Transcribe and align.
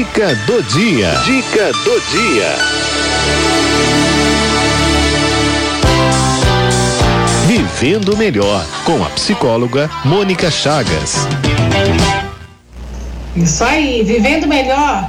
Dica 0.00 0.34
do 0.46 0.62
dia. 0.62 1.10
Dica 1.26 1.72
do 1.84 2.00
dia. 2.10 2.56
Vivendo 7.46 8.16
melhor 8.16 8.64
com 8.86 9.04
a 9.04 9.10
psicóloga 9.10 9.90
Mônica 10.02 10.50
Chagas. 10.50 11.28
Isso 13.36 13.62
aí, 13.62 14.02
vivendo 14.02 14.46
melhor. 14.46 15.06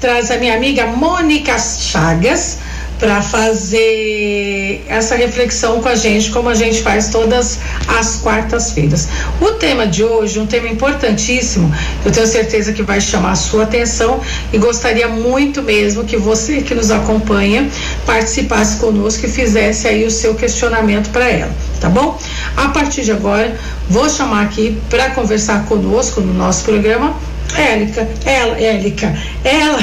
Traz 0.00 0.32
a 0.32 0.38
minha 0.38 0.56
amiga 0.56 0.88
Mônica 0.88 1.56
Chagas 1.56 2.58
para 2.98 3.20
fazer 3.20 4.84
essa 4.88 5.14
reflexão 5.14 5.82
com 5.82 5.88
a 5.88 5.94
gente, 5.94 6.30
como 6.30 6.48
a 6.48 6.54
gente 6.54 6.82
faz 6.82 7.08
todas 7.08 7.58
as 7.86 8.16
quartas-feiras. 8.16 9.08
O 9.40 9.52
tema 9.52 9.86
de 9.86 10.02
hoje, 10.02 10.38
um 10.38 10.46
tema 10.46 10.68
importantíssimo, 10.68 11.72
eu 12.04 12.10
tenho 12.10 12.26
certeza 12.26 12.72
que 12.72 12.82
vai 12.82 13.00
chamar 13.00 13.32
a 13.32 13.36
sua 13.36 13.64
atenção 13.64 14.20
e 14.52 14.58
gostaria 14.58 15.08
muito 15.08 15.62
mesmo 15.62 16.04
que 16.04 16.16
você 16.16 16.62
que 16.62 16.74
nos 16.74 16.90
acompanha 16.90 17.68
participasse 18.04 18.76
conosco 18.76 19.26
e 19.26 19.28
fizesse 19.28 19.86
aí 19.86 20.04
o 20.04 20.10
seu 20.10 20.34
questionamento 20.34 21.10
para 21.10 21.28
ela, 21.28 21.52
tá 21.80 21.88
bom? 21.88 22.18
A 22.56 22.68
partir 22.68 23.04
de 23.04 23.12
agora, 23.12 23.56
vou 23.88 24.08
chamar 24.08 24.44
aqui 24.44 24.78
para 24.88 25.10
conversar 25.10 25.64
conosco 25.66 26.20
no 26.20 26.32
nosso 26.32 26.64
programa 26.64 27.14
Élica, 27.58 28.06
ela, 28.26 28.60
Élica, 28.60 29.14
ela, 29.42 29.78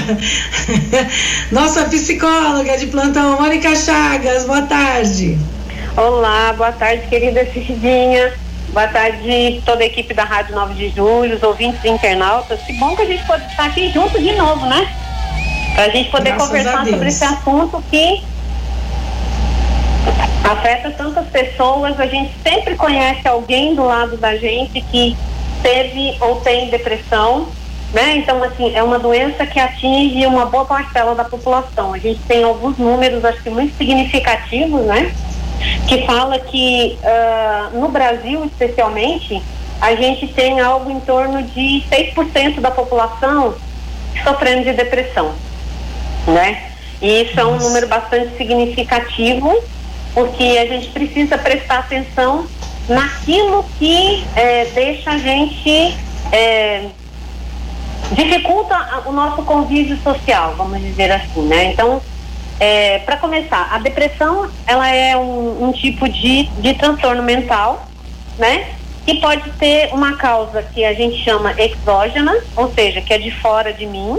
nossa 1.51 1.85
psicóloga 1.85 2.77
de 2.77 2.87
plantão, 2.87 3.41
Mônica 3.41 3.75
Chagas, 3.75 4.45
boa 4.45 4.61
tarde. 4.61 5.37
Olá, 5.97 6.53
boa 6.53 6.71
tarde, 6.71 7.07
querida 7.07 7.45
Cidinha. 7.51 8.33
Boa 8.69 8.87
tarde, 8.87 9.61
toda 9.65 9.83
a 9.83 9.85
equipe 9.85 10.13
da 10.13 10.23
Rádio 10.23 10.55
9 10.55 10.73
de 10.73 10.89
Julho, 10.89 11.35
os 11.35 11.43
ouvintes 11.43 11.83
e 11.83 11.89
internautas. 11.89 12.59
Que 12.61 12.73
bom 12.73 12.95
que 12.95 13.03
a 13.03 13.05
gente 13.05 13.25
pode 13.25 13.45
estar 13.45 13.65
aqui 13.65 13.91
junto 13.91 14.19
de 14.19 14.31
novo, 14.33 14.65
né? 14.65 14.87
Para 15.75 15.85
a 15.85 15.89
gente 15.89 16.09
poder 16.09 16.31
Graças 16.31 16.47
conversar 16.47 16.85
sobre 16.85 17.07
esse 17.07 17.23
assunto 17.23 17.83
que 17.89 18.23
afeta 20.43 20.91
tantas 20.91 21.27
pessoas. 21.27 21.99
A 21.99 22.05
gente 22.05 22.33
sempre 22.41 22.75
conhece 22.75 23.27
alguém 23.27 23.75
do 23.75 23.83
lado 23.83 24.17
da 24.17 24.35
gente 24.35 24.81
que 24.81 25.15
teve 25.61 26.17
ou 26.19 26.41
tem 26.41 26.69
depressão, 26.69 27.47
né? 27.93 28.17
Então, 28.17 28.43
assim, 28.43 28.75
é 28.75 28.81
uma 28.81 28.97
doença 28.97 29.45
que 29.45 29.59
atinge 29.59 30.25
uma 30.25 30.47
boa 30.47 30.65
parcela 30.65 31.13
da 31.13 31.23
população. 31.23 31.93
A 31.93 31.99
gente 31.99 32.19
tem 32.27 32.43
alguns 32.43 32.77
números, 32.77 33.23
acho 33.23 33.43
que 33.43 33.51
muito 33.51 33.77
significativos, 33.77 34.83
né? 34.85 35.13
Que 35.87 36.03
fala 36.05 36.39
que 36.39 36.97
uh, 37.03 37.79
no 37.79 37.87
Brasil, 37.89 38.43
especialmente, 38.45 39.41
a 39.79 39.93
gente 39.95 40.27
tem 40.27 40.59
algo 40.59 40.89
em 40.89 40.99
torno 41.01 41.43
de 41.43 41.83
6% 41.91 42.59
da 42.59 42.71
população 42.71 43.53
sofrendo 44.23 44.63
de 44.63 44.73
depressão, 44.73 45.31
né? 46.27 46.71
E 46.99 47.23
isso 47.23 47.39
é 47.39 47.45
um 47.45 47.57
número 47.57 47.87
bastante 47.87 48.35
significativo, 48.37 49.61
porque 50.15 50.57
a 50.57 50.65
gente 50.65 50.87
precisa 50.89 51.37
prestar 51.37 51.79
atenção 51.79 52.47
naquilo 52.87 53.63
que 53.77 54.23
é, 54.35 54.65
deixa 54.73 55.11
a 55.11 55.17
gente 55.17 55.95
é, 56.31 56.85
dificulta 58.11 59.03
o 59.05 59.11
nosso 59.11 59.43
convívio 59.43 59.97
social, 59.97 60.55
vamos 60.55 60.81
dizer 60.81 61.11
assim, 61.11 61.41
né? 61.43 61.71
Então, 61.71 62.01
é, 62.59 62.99
para 62.99 63.17
começar, 63.17 63.69
a 63.71 63.79
depressão 63.79 64.49
ela 64.65 64.87
é 64.89 65.17
um, 65.17 65.69
um, 65.69 65.71
tipo 65.71 66.07
de, 66.07 66.43
de 66.59 66.73
transtorno 66.75 67.23
mental, 67.23 67.87
né? 68.37 68.67
Que 69.05 69.15
pode 69.15 69.49
ter 69.53 69.93
uma 69.93 70.15
causa 70.15 70.63
que 70.63 70.85
a 70.85 70.93
gente 70.93 71.23
chama 71.23 71.53
exógena, 71.57 72.33
ou 72.55 72.71
seja, 72.73 73.01
que 73.01 73.13
é 73.13 73.17
de 73.17 73.31
fora 73.31 73.73
de 73.73 73.85
mim, 73.85 74.17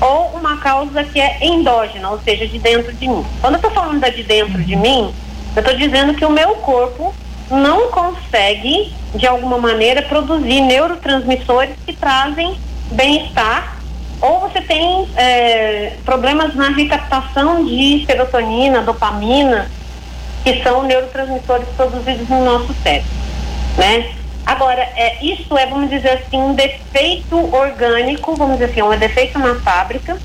ou 0.00 0.26
uma 0.34 0.58
causa 0.58 1.04
que 1.04 1.20
é 1.20 1.38
endógena, 1.40 2.10
ou 2.10 2.20
seja, 2.20 2.46
de 2.46 2.58
dentro 2.58 2.92
de 2.92 3.08
mim. 3.08 3.24
Quando 3.40 3.54
eu 3.54 3.58
estou 3.58 3.70
falando 3.70 4.00
da 4.00 4.08
de 4.08 4.22
dentro 4.22 4.62
de 4.62 4.76
mim, 4.76 5.14
eu 5.54 5.60
estou 5.60 5.76
dizendo 5.76 6.14
que 6.14 6.24
o 6.24 6.30
meu 6.30 6.56
corpo 6.56 7.14
não 7.50 7.90
consegue, 7.90 8.92
de 9.14 9.26
alguma 9.26 9.58
maneira, 9.58 10.02
produzir 10.02 10.60
neurotransmissores 10.60 11.76
que 11.86 11.92
trazem 11.92 12.58
bem-estar, 12.92 13.76
ou 14.20 14.40
você 14.40 14.60
tem 14.60 15.08
é, 15.16 15.92
problemas 16.04 16.54
na 16.54 16.70
recaptação 16.70 17.64
de 17.64 18.04
serotonina, 18.06 18.82
dopamina, 18.82 19.70
que 20.42 20.62
são 20.62 20.82
neurotransmissores 20.84 21.68
produzidos 21.76 22.28
no 22.28 22.44
nosso 22.44 22.74
cérebro, 22.82 23.08
né? 23.76 24.12
Agora, 24.46 24.82
é, 24.96 25.24
isso 25.24 25.56
é, 25.56 25.66
vamos 25.66 25.88
dizer 25.88 26.10
assim, 26.10 26.36
um 26.36 26.54
defeito 26.54 27.36
orgânico, 27.54 28.34
vamos 28.36 28.58
dizer 28.58 28.70
assim, 28.70 28.82
um 28.82 28.98
defeito 28.98 29.38
na 29.38 29.54
fábrica, 29.56 30.18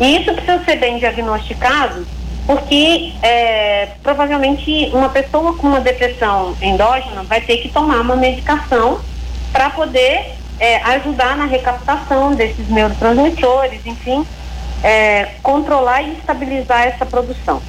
e 0.00 0.16
isso 0.16 0.32
precisa 0.32 0.64
ser 0.64 0.76
bem 0.76 0.98
diagnosticado 0.98 2.06
porque 2.48 3.12
é, 3.22 3.90
provavelmente 4.02 4.90
uma 4.94 5.10
pessoa 5.10 5.54
com 5.58 5.66
uma 5.66 5.82
depressão 5.82 6.56
endógena 6.62 7.22
vai 7.24 7.42
ter 7.42 7.58
que 7.58 7.68
tomar 7.68 8.00
uma 8.00 8.16
medicação 8.16 9.02
para 9.52 9.68
poder 9.68 10.37
é, 10.60 10.76
ajudar 10.76 11.36
na 11.36 11.44
recaptação 11.44 12.34
desses 12.34 12.68
neurotransmissores, 12.68 13.84
enfim, 13.86 14.26
é, 14.82 15.28
controlar 15.42 16.02
e 16.02 16.12
estabilizar 16.12 16.86
essa 16.86 17.06
produção. 17.06 17.62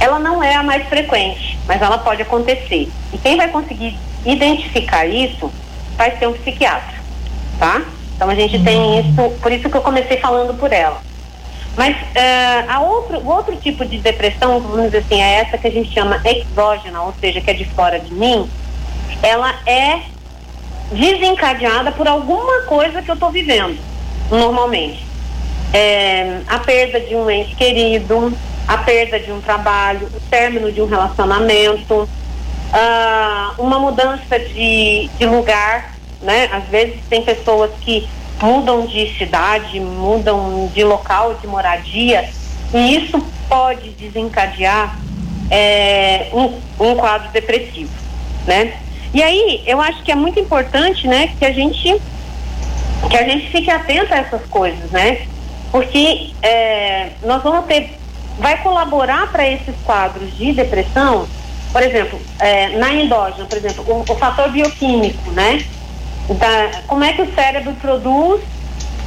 Ela 0.00 0.18
não 0.18 0.42
é 0.42 0.54
a 0.54 0.62
mais 0.62 0.86
frequente, 0.88 1.58
mas 1.66 1.82
ela 1.82 1.98
pode 1.98 2.22
acontecer. 2.22 2.88
E 3.12 3.18
quem 3.18 3.36
vai 3.36 3.48
conseguir 3.48 3.98
identificar 4.24 5.06
isso 5.06 5.50
vai 5.96 6.16
ser 6.16 6.28
um 6.28 6.32
psiquiatra, 6.32 6.94
tá? 7.58 7.82
Então 8.14 8.28
a 8.28 8.34
gente 8.34 8.62
tem 8.62 9.00
isso, 9.00 9.30
por 9.40 9.52
isso 9.52 9.68
que 9.68 9.76
eu 9.76 9.80
comecei 9.80 10.16
falando 10.18 10.58
por 10.58 10.72
ela. 10.72 11.00
Mas 11.76 11.96
uh, 11.96 12.70
a 12.70 12.80
outro, 12.80 13.18
o 13.18 13.28
outro 13.28 13.54
tipo 13.56 13.84
de 13.84 13.98
depressão, 13.98 14.58
vamos 14.60 14.86
dizer 14.86 14.98
assim, 14.98 15.22
é 15.22 15.40
essa 15.40 15.56
que 15.56 15.68
a 15.68 15.70
gente 15.70 15.92
chama 15.92 16.20
exógena, 16.24 17.02
ou 17.02 17.14
seja, 17.20 17.40
que 17.40 17.50
é 17.50 17.54
de 17.54 17.64
fora 17.66 18.00
de 18.00 18.12
mim, 18.12 18.48
ela 19.22 19.54
é 19.64 20.00
desencadeada 20.90 21.92
por 21.92 22.06
alguma 22.06 22.62
coisa 22.62 23.02
que 23.02 23.10
eu 23.10 23.14
estou 23.14 23.30
vivendo, 23.30 23.78
normalmente. 24.30 25.06
É, 25.72 26.40
a 26.46 26.58
perda 26.58 26.98
de 27.00 27.14
um 27.14 27.30
ente 27.30 27.54
querido, 27.54 28.32
a 28.66 28.78
perda 28.78 29.20
de 29.20 29.30
um 29.30 29.40
trabalho, 29.40 30.08
o 30.14 30.20
término 30.30 30.72
de 30.72 30.80
um 30.80 30.86
relacionamento, 30.86 32.08
uh, 32.72 33.62
uma 33.62 33.78
mudança 33.78 34.38
de, 34.38 35.08
de 35.18 35.26
lugar, 35.26 35.94
né? 36.22 36.48
Às 36.52 36.64
vezes 36.64 36.96
tem 37.08 37.22
pessoas 37.22 37.70
que 37.80 38.08
mudam 38.40 38.86
de 38.86 39.16
cidade, 39.16 39.80
mudam 39.80 40.70
de 40.74 40.84
local 40.84 41.34
de 41.34 41.46
moradia, 41.46 42.28
e 42.72 42.96
isso 42.96 43.24
pode 43.48 43.90
desencadear 43.90 44.98
é, 45.50 46.28
um, 46.32 46.58
um 46.78 46.94
quadro 46.96 47.30
depressivo, 47.30 47.92
né? 48.46 48.74
E 49.14 49.22
aí, 49.22 49.62
eu 49.66 49.80
acho 49.80 50.02
que 50.02 50.12
é 50.12 50.14
muito 50.14 50.38
importante, 50.38 51.06
né, 51.06 51.32
que 51.38 51.44
a 51.44 51.52
gente 51.52 52.00
que 53.08 53.16
a 53.16 53.22
gente 53.22 53.48
fique 53.50 53.70
atento 53.70 54.12
a 54.12 54.18
essas 54.18 54.44
coisas, 54.46 54.90
né? 54.90 55.26
Porque 55.70 56.30
é, 56.42 57.10
nós 57.22 57.42
vamos 57.42 57.64
ter, 57.66 57.96
vai 58.38 58.60
colaborar 58.60 59.30
para 59.30 59.48
esses 59.48 59.74
quadros 59.84 60.36
de 60.36 60.52
depressão, 60.52 61.26
por 61.72 61.82
exemplo, 61.82 62.20
é, 62.40 62.76
na 62.76 62.92
endógena, 62.92 63.44
por 63.44 63.56
exemplo, 63.56 63.84
o, 63.86 64.12
o 64.12 64.16
fator 64.16 64.50
bioquímico, 64.50 65.30
né? 65.30 65.64
da, 66.34 66.82
como 66.86 67.04
é 67.04 67.12
que 67.12 67.22
o 67.22 67.34
cérebro 67.34 67.72
produz 67.74 68.42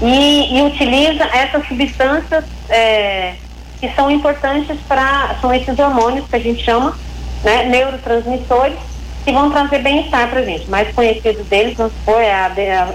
e, 0.01 0.57
e 0.57 0.61
utiliza 0.63 1.23
essas 1.25 1.67
substâncias 1.67 2.43
é, 2.69 3.35
que 3.79 3.89
são 3.93 4.09
importantes 4.09 4.77
para. 4.87 5.35
são 5.39 5.53
esses 5.53 5.77
hormônios 5.77 6.27
que 6.27 6.35
a 6.35 6.39
gente 6.39 6.63
chama, 6.63 6.97
né, 7.43 7.65
neurotransmissores, 7.65 8.77
que 9.23 9.31
vão 9.31 9.51
trazer 9.51 9.79
bem-estar 9.79 10.29
para 10.29 10.39
a 10.39 10.45
gente. 10.45 10.69
Mais 10.69 10.93
conhecido 10.93 11.43
deles, 11.43 11.77
vamos 11.77 11.93
supor, 11.93 12.21
é 12.21 12.33
a, 12.33 12.47
a 12.47 12.93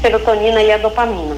serotonina 0.00 0.62
e 0.62 0.72
a 0.72 0.78
dopamina. 0.78 1.36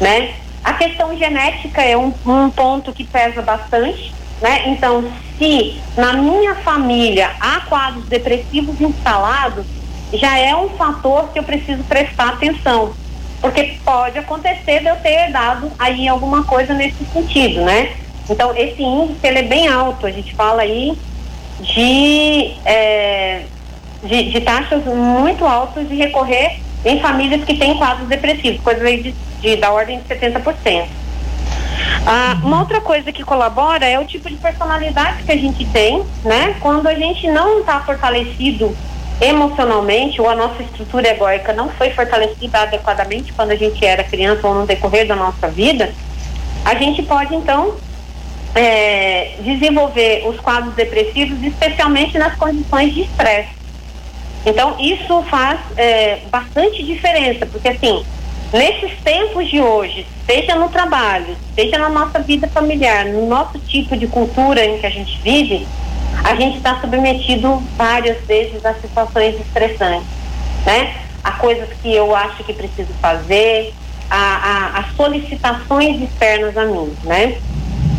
Né? 0.00 0.34
A 0.62 0.74
questão 0.74 1.16
genética 1.16 1.82
é 1.82 1.96
um, 1.96 2.12
um 2.26 2.50
ponto 2.50 2.92
que 2.92 3.04
pesa 3.04 3.42
bastante. 3.42 4.12
Né? 4.40 4.68
Então, 4.68 5.04
se 5.38 5.80
na 5.96 6.12
minha 6.12 6.54
família 6.56 7.32
há 7.40 7.60
quadros 7.60 8.04
depressivos 8.06 8.80
instalados, 8.80 9.64
já 10.12 10.38
é 10.38 10.54
um 10.54 10.70
fator 10.70 11.28
que 11.32 11.38
eu 11.38 11.42
preciso 11.42 11.82
prestar 11.84 12.30
atenção. 12.30 12.92
Porque 13.40 13.78
pode 13.84 14.18
acontecer 14.18 14.80
de 14.80 14.86
eu 14.86 14.96
ter 14.96 15.30
dado 15.30 15.70
aí 15.78 16.08
alguma 16.08 16.44
coisa 16.44 16.74
nesse 16.74 17.04
sentido, 17.12 17.62
né? 17.62 17.94
Então, 18.28 18.54
esse 18.56 18.82
índice 18.82 19.26
ele 19.26 19.38
é 19.38 19.42
bem 19.42 19.68
alto. 19.68 20.06
A 20.06 20.10
gente 20.10 20.34
fala 20.34 20.62
aí 20.62 20.96
de, 21.60 22.54
é, 22.64 23.42
de, 24.02 24.30
de, 24.30 24.40
taxas 24.40 24.84
muito 24.84 25.44
altas 25.44 25.88
de 25.88 25.94
recorrer 25.96 26.60
em 26.84 27.00
famílias 27.00 27.44
que 27.44 27.56
têm 27.56 27.76
quadros 27.76 28.08
depressivos, 28.08 28.60
coisa 28.60 28.84
aí 28.84 29.02
de, 29.02 29.14
de, 29.40 29.56
da 29.56 29.70
ordem 29.70 30.00
de 30.00 30.04
70%. 30.04 30.86
Ah, 32.06 32.38
uma 32.42 32.60
outra 32.60 32.80
coisa 32.80 33.12
que 33.12 33.22
colabora 33.22 33.84
é 33.84 33.98
o 33.98 34.04
tipo 34.04 34.28
de 34.28 34.36
personalidade 34.36 35.22
que 35.24 35.32
a 35.32 35.36
gente 35.36 35.64
tem, 35.66 36.04
né? 36.24 36.56
Quando 36.60 36.86
a 36.86 36.94
gente 36.94 37.28
não 37.28 37.60
está 37.60 37.80
fortalecido 37.80 38.74
emocionalmente 39.20 40.20
ou 40.20 40.28
a 40.28 40.34
nossa 40.34 40.62
estrutura 40.62 41.08
egóica 41.08 41.52
não 41.52 41.68
foi 41.70 41.90
fortalecida 41.90 42.60
adequadamente 42.60 43.32
quando 43.32 43.50
a 43.50 43.56
gente 43.56 43.84
era 43.84 44.04
criança 44.04 44.46
ou 44.46 44.54
no 44.54 44.66
decorrer 44.66 45.06
da 45.06 45.16
nossa 45.16 45.48
vida, 45.48 45.92
a 46.64 46.74
gente 46.76 47.02
pode 47.02 47.34
então 47.34 47.74
é, 48.58 49.36
desenvolver 49.38 50.26
os 50.26 50.40
quadros 50.40 50.74
depressivos, 50.74 51.40
especialmente 51.44 52.18
nas 52.18 52.34
condições 52.34 52.92
de 52.92 53.02
estresse. 53.02 53.50
Então, 54.44 54.74
isso 54.80 55.22
faz 55.30 55.60
é, 55.76 56.22
bastante 56.28 56.82
diferença, 56.82 57.46
porque 57.46 57.68
assim, 57.68 58.04
nesses 58.52 58.98
tempos 59.04 59.48
de 59.48 59.60
hoje, 59.60 60.04
seja 60.26 60.56
no 60.56 60.68
trabalho, 60.70 61.36
seja 61.54 61.78
na 61.78 61.88
nossa 61.88 62.18
vida 62.18 62.48
familiar, 62.48 63.04
no 63.04 63.28
nosso 63.28 63.60
tipo 63.60 63.96
de 63.96 64.08
cultura 64.08 64.64
em 64.64 64.78
que 64.78 64.86
a 64.86 64.90
gente 64.90 65.20
vive, 65.22 65.64
a 66.24 66.34
gente 66.34 66.56
está 66.56 66.80
submetido 66.80 67.62
várias 67.76 68.18
vezes 68.26 68.64
a 68.66 68.74
situações 68.74 69.36
estressantes, 69.40 70.08
né? 70.66 70.96
A 71.22 71.32
coisas 71.32 71.68
que 71.80 71.94
eu 71.94 72.14
acho 72.16 72.42
que 72.42 72.52
preciso 72.52 72.92
fazer, 73.00 73.72
a, 74.10 74.16
a, 74.16 74.78
a 74.80 74.84
solicitações 74.96 76.02
externas 76.02 76.56
a 76.56 76.64
mim, 76.64 76.92
né? 77.04 77.38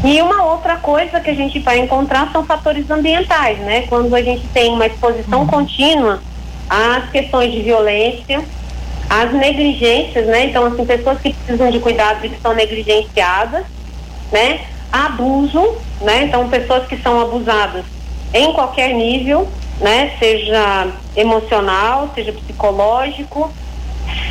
E 0.03 0.21
uma 0.21 0.43
outra 0.45 0.77
coisa 0.77 1.19
que 1.19 1.29
a 1.29 1.35
gente 1.35 1.59
vai 1.59 1.79
encontrar 1.79 2.31
são 2.31 2.45
fatores 2.45 2.89
ambientais, 2.89 3.57
né? 3.59 3.85
Quando 3.87 4.15
a 4.15 4.21
gente 4.21 4.47
tem 4.47 4.71
uma 4.71 4.85
exposição 4.85 5.45
contínua 5.45 6.21
às 6.69 7.09
questões 7.09 7.51
de 7.51 7.61
violência, 7.61 8.41
às 9.09 9.33
negligências, 9.33 10.25
né? 10.27 10.45
Então, 10.45 10.65
assim, 10.65 10.85
pessoas 10.85 11.19
que 11.19 11.33
precisam 11.33 11.69
de 11.69 11.79
cuidado 11.79 12.25
e 12.25 12.29
que 12.29 12.41
são 12.41 12.53
negligenciadas, 12.53 13.65
né? 14.31 14.61
Abuso, 14.91 15.75
né? 16.01 16.25
Então, 16.25 16.47
pessoas 16.47 16.87
que 16.87 16.95
são 16.97 17.19
abusadas 17.19 17.83
em 18.33 18.53
qualquer 18.53 18.93
nível, 18.93 19.49
né? 19.81 20.13
Seja 20.17 20.87
emocional, 21.17 22.09
seja 22.15 22.31
psicológico, 22.31 23.51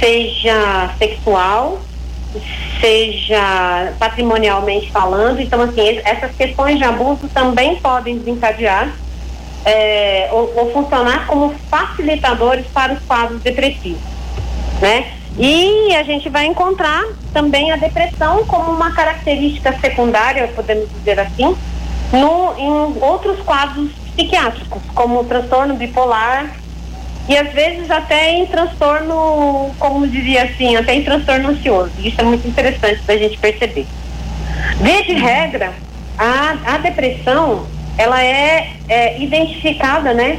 seja 0.01 0.91
sexual, 0.99 1.79
seja 2.81 3.93
patrimonialmente 3.99 4.91
falando. 4.91 5.41
Então, 5.41 5.63
assim, 5.63 6.01
essas 6.05 6.35
questões 6.37 6.79
de 6.79 6.85
abuso 6.85 7.29
também 7.29 7.77
podem 7.77 8.19
desencadear 8.19 8.93
é, 9.65 10.29
ou, 10.33 10.53
ou, 10.57 10.73
funcionar 10.73 11.27
como 11.27 11.55
facilitadores 11.71 12.67
para 12.67 12.95
os 12.95 13.03
quadros 13.05 13.43
depressivos, 13.43 14.01
né? 14.81 15.13
E 15.39 15.95
a 15.95 16.03
gente 16.03 16.29
vai 16.29 16.47
encontrar 16.47 17.05
também 17.33 17.71
a 17.71 17.77
depressão 17.77 18.45
como 18.47 18.73
uma 18.73 18.93
característica 18.93 19.73
secundária, 19.79 20.49
podemos 20.49 20.89
dizer 20.91 21.21
assim, 21.21 21.57
no, 22.13 22.55
em 22.59 23.03
outros 23.03 23.39
quadros 23.41 23.91
psiquiátricos, 24.17 24.83
como 24.95 25.21
o 25.21 25.25
transtorno 25.25 25.75
bipolar 25.75 26.57
e 27.29 27.37
às 27.37 27.53
vezes 27.53 27.91
até 27.91 28.33
em 28.33 28.47
transtorno, 28.47 29.71
como 29.79 30.09
diria 30.09 30.45
assim, 30.45 30.77
até 30.77 30.95
em 30.95 31.05
transtorno 31.05 31.51
ansioso. 31.51 31.93
Isso 31.99 32.19
é 32.21 32.25
muito 32.25 32.49
interessante 32.49 33.03
da 33.03 33.17
gente 33.17 33.37
perceber. 33.37 33.87
Via 34.81 35.05
de 35.05 35.13
regra, 35.13 35.75
a, 36.17 36.57
a 36.65 36.79
depressão 36.79 37.67
ela 37.99 38.23
é, 38.25 38.73
é 38.89 39.21
identificada, 39.21 40.15
né, 40.15 40.39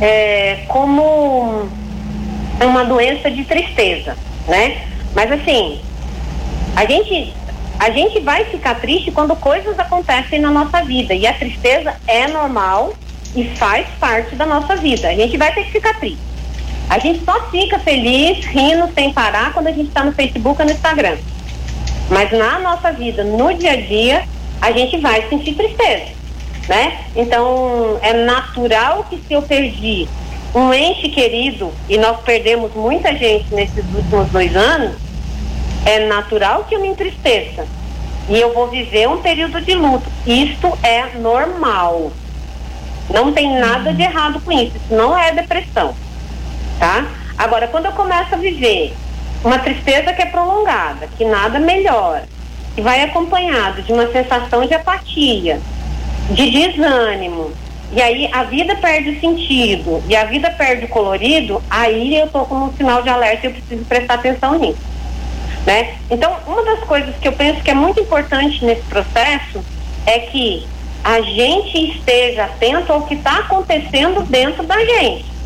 é, 0.00 0.64
como 0.68 1.68
uma 2.60 2.84
doença 2.84 3.30
de 3.30 3.44
tristeza, 3.44 4.16
né? 4.46 4.82
Mas 5.14 5.30
assim, 5.32 5.80
a 6.74 6.84
gente 6.84 7.32
a 7.78 7.90
gente 7.90 8.20
vai 8.20 8.44
ficar 8.46 8.74
triste 8.76 9.10
quando 9.10 9.36
coisas 9.36 9.78
acontecem 9.78 10.40
na 10.40 10.50
nossa 10.50 10.82
vida 10.82 11.14
e 11.14 11.26
a 11.26 11.32
tristeza 11.34 11.94
é 12.06 12.26
normal 12.26 12.94
e 13.36 13.44
faz 13.56 13.86
parte 14.00 14.34
da 14.34 14.46
nossa 14.46 14.74
vida. 14.76 15.08
A 15.08 15.14
gente 15.14 15.36
vai 15.36 15.52
ter 15.52 15.64
que 15.64 15.72
ficar 15.72 15.94
triste. 16.00 16.18
A 16.88 16.98
gente 16.98 17.24
só 17.24 17.48
fica 17.50 17.78
feliz, 17.78 18.44
rindo 18.46 18.88
sem 18.94 19.12
parar 19.12 19.52
quando 19.52 19.66
a 19.66 19.72
gente 19.72 19.88
está 19.88 20.04
no 20.04 20.12
Facebook 20.12 20.60
ou 20.60 20.66
no 20.66 20.72
Instagram. 20.72 21.16
Mas 22.08 22.32
na 22.32 22.60
nossa 22.60 22.92
vida, 22.92 23.22
no 23.24 23.52
dia 23.54 23.72
a 23.72 23.76
dia, 23.76 24.24
a 24.60 24.72
gente 24.72 24.96
vai 24.98 25.28
sentir 25.28 25.54
tristeza, 25.54 26.12
né? 26.68 26.98
Então, 27.14 27.98
é 28.00 28.12
natural 28.12 29.04
que 29.10 29.20
se 29.26 29.34
eu 29.34 29.42
perdi 29.42 30.08
um 30.54 30.72
ente 30.72 31.08
querido, 31.10 31.72
e 31.88 31.98
nós 31.98 32.20
perdemos 32.22 32.72
muita 32.74 33.14
gente 33.14 33.52
nesses 33.54 33.84
últimos 33.94 34.28
dois 34.30 34.56
anos, 34.56 34.96
é 35.84 36.06
natural 36.06 36.64
que 36.64 36.74
eu 36.74 36.80
me 36.80 36.88
entristeça. 36.88 37.66
E 38.28 38.40
eu 38.40 38.54
vou 38.54 38.68
viver 38.68 39.08
um 39.08 39.18
período 39.18 39.60
de 39.60 39.74
luto. 39.74 40.06
Isto 40.26 40.76
é 40.82 41.16
normal. 41.18 42.10
Não 43.10 43.32
tem 43.32 43.58
nada 43.58 43.92
de 43.92 44.02
errado 44.02 44.40
com 44.40 44.52
isso. 44.52 44.76
Isso 44.76 44.94
não 44.94 45.16
é 45.16 45.32
depressão 45.32 45.94
tá? 46.78 47.06
Agora, 47.36 47.68
quando 47.68 47.86
eu 47.86 47.92
começo 47.92 48.34
a 48.34 48.38
viver 48.38 48.94
uma 49.44 49.58
tristeza 49.58 50.12
que 50.12 50.22
é 50.22 50.26
prolongada, 50.26 51.08
que 51.16 51.24
nada 51.24 51.58
melhora, 51.58 52.24
que 52.74 52.80
vai 52.80 53.02
acompanhado 53.02 53.82
de 53.82 53.92
uma 53.92 54.10
sensação 54.10 54.66
de 54.66 54.74
apatia, 54.74 55.60
de 56.30 56.50
desânimo, 56.50 57.52
e 57.92 58.02
aí 58.02 58.28
a 58.32 58.42
vida 58.42 58.74
perde 58.76 59.10
o 59.10 59.20
sentido 59.20 60.02
e 60.08 60.16
a 60.16 60.24
vida 60.24 60.50
perde 60.50 60.86
o 60.86 60.88
colorido, 60.88 61.62
aí 61.70 62.16
eu 62.16 62.28
tô 62.28 62.40
com 62.44 62.56
um 62.56 62.72
sinal 62.72 63.02
de 63.02 63.08
alerta 63.08 63.46
e 63.46 63.50
eu 63.50 63.52
preciso 63.52 63.84
prestar 63.84 64.14
atenção 64.14 64.58
nisso. 64.58 64.80
Né? 65.64 65.94
Então, 66.10 66.34
uma 66.46 66.64
das 66.64 66.80
coisas 66.80 67.14
que 67.16 67.28
eu 67.28 67.32
penso 67.32 67.60
que 67.60 67.70
é 67.70 67.74
muito 67.74 68.00
importante 68.00 68.64
nesse 68.64 68.82
processo 68.82 69.64
é 70.04 70.20
que 70.20 70.66
a 71.06 71.20
gente 71.20 71.92
esteja 71.92 72.44
atento 72.44 72.92
ao 72.92 73.02
que 73.02 73.14
está 73.14 73.38
acontecendo 73.38 74.22
dentro 74.22 74.64
da 74.64 74.84
gente 74.84 75.36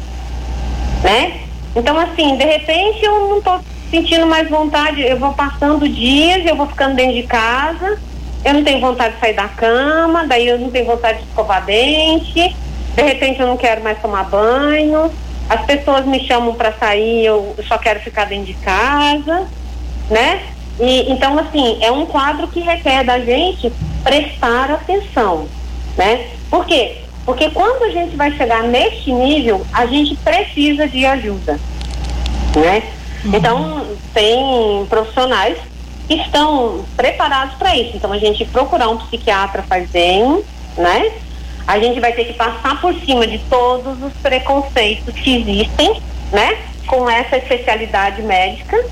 né? 1.03 1.41
Então, 1.75 1.99
assim, 1.99 2.37
de 2.37 2.45
repente 2.45 3.05
eu 3.05 3.29
não 3.29 3.39
estou 3.39 3.61
sentindo 3.91 4.27
mais 4.27 4.49
vontade, 4.49 5.03
eu 5.03 5.19
vou 5.19 5.33
passando 5.33 5.89
dias, 5.89 6.45
eu 6.47 6.57
vou 6.57 6.67
ficando 6.67 6.95
dentro 6.95 7.15
de 7.15 7.25
casa, 7.25 7.99
eu 8.45 8.55
não 8.55 8.65
tenho 8.65 8.81
vontade 8.81 9.15
de 9.15 9.21
sair 9.21 9.35
da 9.35 9.49
cama, 9.49 10.27
daí 10.27 10.47
eu 10.47 10.59
não 10.59 10.71
tenho 10.71 10.87
vontade 10.87 11.19
de 11.19 11.25
escovar 11.25 11.65
dente, 11.65 12.57
de 12.95 13.03
repente 13.03 13.41
eu 13.41 13.47
não 13.47 13.57
quero 13.57 13.83
mais 13.83 14.01
tomar 14.01 14.25
banho, 14.25 15.11
as 15.49 15.65
pessoas 15.65 16.05
me 16.07 16.21
chamam 16.27 16.55
para 16.55 16.73
sair, 16.73 17.27
eu 17.27 17.57
só 17.67 17.79
quero 17.79 18.01
ficar 18.01 18.27
dentro 18.27 18.47
de 18.47 18.55
casa, 18.55 19.49
né? 20.09 20.43
E, 20.81 21.13
então, 21.13 21.39
assim, 21.39 21.79
é 21.83 21.93
um 21.93 22.07
quadro 22.07 22.49
que 22.49 22.61
requer 22.61 23.05
da 23.05 23.21
gente 23.21 23.71
prestar 24.03 24.71
atenção, 24.71 25.47
né? 25.97 26.27
Por 26.49 26.65
quê? 26.65 26.97
Porque 27.27 27.51
quando 27.51 27.85
a 27.85 27.91
gente 27.91 28.17
vai 28.17 28.33
chegar 28.33 28.63
neste 28.63 29.13
nível, 29.13 29.65
a 29.73 29.85
gente 29.85 30.17
precisa 30.17 30.89
de 30.89 31.05
ajuda, 31.05 31.61
né? 32.57 32.83
Uhum. 33.25 33.37
Então, 33.37 33.87
tem 34.15 34.87
profissionais 34.89 35.59
que 36.09 36.15
estão 36.15 36.85
preparados 36.97 37.55
para 37.57 37.77
isso. 37.77 37.97
Então, 37.97 38.11
a 38.11 38.19
gente 38.19 38.45
procurar 38.47 38.89
um 38.89 38.97
psiquiatra 38.97 39.63
faz 39.63 39.89
bem, 39.91 40.43
né? 40.79 41.13
A 41.67 41.79
gente 41.79 42.01
vai 42.01 42.13
ter 42.13 42.25
que 42.25 42.33
passar 42.33 42.81
por 42.81 42.95
cima 43.01 43.27
de 43.27 43.39
todos 43.51 44.03
os 44.03 44.13
preconceitos 44.15 45.15
que 45.15 45.37
existem, 45.37 46.01
né? 46.33 46.57
Com 46.87 47.09
essa 47.09 47.37
especialidade 47.37 48.23
médica. 48.23 48.83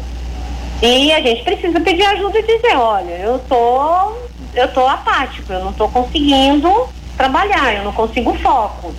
E 0.81 1.13
a 1.13 1.21
gente 1.21 1.43
precisa 1.43 1.81
pedir 1.81 2.05
ajuda 2.05 2.39
e 2.39 2.43
dizer, 2.43 2.77
olha, 2.77 3.15
eu 3.15 3.39
tô, 3.41 4.13
eu 4.55 4.69
tô 4.73 4.87
apático, 4.87 5.53
eu 5.53 5.65
não 5.65 5.73
tô 5.73 5.89
conseguindo 5.89 6.89
trabalhar, 7.17 7.75
eu 7.75 7.85
não 7.85 7.93
consigo 7.93 8.33
foco, 8.35 8.95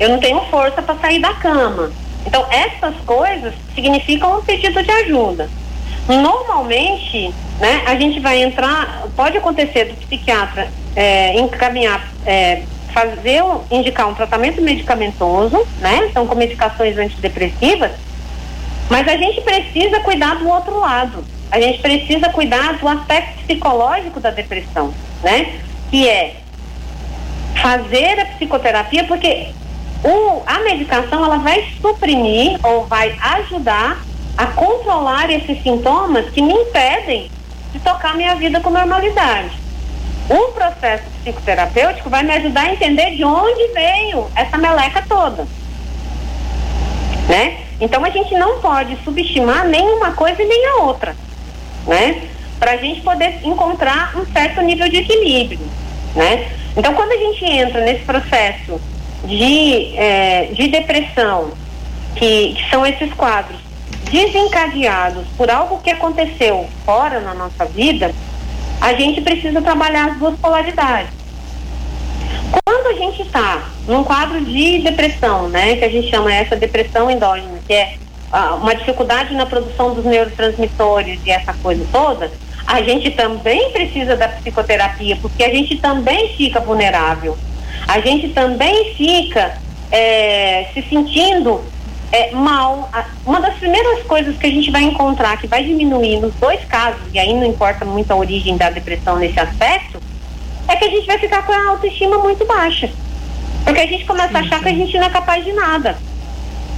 eu 0.00 0.08
não 0.08 0.18
tenho 0.18 0.40
força 0.46 0.80
para 0.80 0.96
sair 0.96 1.20
da 1.20 1.34
cama. 1.34 1.92
Então, 2.24 2.46
essas 2.50 2.96
coisas 3.04 3.52
significam 3.74 4.38
um 4.38 4.42
pedido 4.42 4.82
de 4.82 4.90
ajuda. 4.90 5.50
Normalmente, 6.08 7.32
né, 7.60 7.82
a 7.86 7.94
gente 7.94 8.18
vai 8.18 8.42
entrar, 8.42 9.06
pode 9.14 9.36
acontecer 9.36 9.84
do 9.84 9.94
psiquiatra 9.94 10.68
é, 10.96 11.38
encaminhar, 11.38 12.08
é, 12.24 12.62
fazer, 12.92 13.42
indicar 13.70 14.08
um 14.08 14.14
tratamento 14.14 14.62
medicamentoso, 14.62 15.62
né, 15.78 16.06
então 16.08 16.26
com 16.26 16.34
medicações 16.34 16.96
antidepressivas, 16.96 17.92
mas 18.90 19.06
a 19.08 19.16
gente 19.16 19.40
precisa 19.40 20.00
cuidar 20.00 20.36
do 20.36 20.48
outro 20.48 20.78
lado. 20.78 21.24
A 21.50 21.60
gente 21.60 21.80
precisa 21.80 22.30
cuidar 22.30 22.78
do 22.78 22.88
aspecto 22.88 23.42
psicológico 23.44 24.20
da 24.20 24.30
depressão, 24.30 24.92
né, 25.22 25.60
que 25.90 26.08
é 26.08 26.36
fazer 27.60 28.18
a 28.20 28.24
psicoterapia, 28.24 29.04
porque 29.04 29.48
o, 30.02 30.42
a 30.46 30.60
medicação 30.60 31.24
ela 31.24 31.38
vai 31.38 31.64
suprimir 31.80 32.58
ou 32.62 32.86
vai 32.86 33.16
ajudar 33.20 34.02
a 34.36 34.46
controlar 34.46 35.30
esses 35.30 35.62
sintomas 35.62 36.28
que 36.30 36.40
me 36.40 36.54
impedem 36.54 37.30
de 37.72 37.78
tocar 37.80 38.16
minha 38.16 38.34
vida 38.34 38.60
com 38.60 38.70
normalidade. 38.70 39.50
O 40.28 40.52
processo 40.52 41.04
psicoterapêutico 41.22 42.08
vai 42.08 42.22
me 42.22 42.32
ajudar 42.32 42.62
a 42.62 42.72
entender 42.72 43.16
de 43.16 43.24
onde 43.24 43.72
veio 43.74 44.26
essa 44.34 44.56
meleca 44.56 45.04
toda. 45.08 45.46
Né? 47.28 47.58
Então 47.82 48.04
a 48.04 48.10
gente 48.10 48.32
não 48.36 48.60
pode 48.60 48.96
subestimar 49.02 49.66
nem 49.66 49.82
uma 49.82 50.12
coisa 50.12 50.40
e 50.40 50.46
nem 50.46 50.66
a 50.68 50.76
outra, 50.84 51.16
né? 51.84 52.28
Para 52.56 52.74
a 52.74 52.76
gente 52.76 53.00
poder 53.00 53.40
encontrar 53.42 54.16
um 54.16 54.24
certo 54.32 54.62
nível 54.62 54.88
de 54.88 54.98
equilíbrio, 54.98 55.66
né? 56.14 56.48
Então, 56.76 56.94
quando 56.94 57.10
a 57.10 57.16
gente 57.16 57.44
entra 57.44 57.80
nesse 57.80 58.04
processo 58.04 58.80
de, 59.24 59.96
é, 59.96 60.50
de 60.52 60.68
depressão 60.68 61.50
que, 62.14 62.54
que 62.54 62.70
são 62.70 62.86
esses 62.86 63.12
quadros 63.14 63.58
desencadeados 64.12 65.26
por 65.36 65.50
algo 65.50 65.80
que 65.80 65.90
aconteceu 65.90 66.68
fora 66.84 67.18
na 67.18 67.34
nossa 67.34 67.64
vida, 67.64 68.14
a 68.80 68.94
gente 68.94 69.20
precisa 69.22 69.60
trabalhar 69.60 70.10
as 70.10 70.18
duas 70.18 70.38
polaridades. 70.38 71.10
Quando 72.64 72.86
a 72.86 72.92
gente 72.94 73.22
está 73.22 73.70
num 73.88 74.04
quadro 74.04 74.40
de 74.44 74.78
depressão, 74.80 75.48
né, 75.48 75.76
que 75.76 75.84
a 75.84 75.88
gente 75.88 76.10
chama 76.10 76.32
essa 76.32 76.54
depressão 76.54 77.10
endógena, 77.10 77.61
que 77.72 77.74
é 77.74 77.94
ah, 78.30 78.54
uma 78.56 78.74
dificuldade 78.74 79.34
na 79.34 79.46
produção 79.46 79.94
dos 79.94 80.04
neurotransmissores 80.04 81.18
e 81.24 81.30
essa 81.30 81.54
coisa 81.54 81.86
toda, 81.90 82.30
a 82.66 82.82
gente 82.82 83.10
também 83.12 83.70
precisa 83.70 84.14
da 84.14 84.28
psicoterapia, 84.28 85.16
porque 85.16 85.42
a 85.42 85.48
gente 85.48 85.76
também 85.76 86.28
fica 86.36 86.60
vulnerável. 86.60 87.36
A 87.88 87.98
gente 88.00 88.28
também 88.28 88.94
fica 88.94 89.56
é, 89.90 90.66
se 90.72 90.82
sentindo 90.82 91.62
é, 92.12 92.30
mal. 92.32 92.90
Uma 93.24 93.40
das 93.40 93.54
primeiras 93.54 94.02
coisas 94.04 94.36
que 94.36 94.46
a 94.46 94.50
gente 94.50 94.70
vai 94.70 94.82
encontrar 94.82 95.38
que 95.38 95.46
vai 95.46 95.64
diminuir 95.64 96.20
nos 96.20 96.34
dois 96.34 96.62
casos, 96.66 97.02
e 97.12 97.18
aí 97.18 97.32
não 97.32 97.46
importa 97.46 97.84
muito 97.84 98.10
a 98.10 98.16
origem 98.16 98.56
da 98.56 98.70
depressão 98.70 99.16
nesse 99.16 99.40
aspecto, 99.40 100.00
é 100.68 100.76
que 100.76 100.84
a 100.84 100.90
gente 100.90 101.06
vai 101.06 101.18
ficar 101.18 101.44
com 101.44 101.52
a 101.52 101.70
autoestima 101.70 102.18
muito 102.18 102.44
baixa. 102.44 102.90
Porque 103.64 103.80
a 103.80 103.86
gente 103.86 104.04
começa 104.04 104.36
a 104.36 104.40
achar 104.42 104.60
que 104.60 104.68
a 104.68 104.74
gente 104.74 104.96
não 104.98 105.06
é 105.06 105.10
capaz 105.10 105.44
de 105.44 105.52
nada. 105.52 105.96